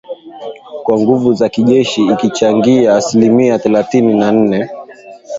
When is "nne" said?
4.31-4.69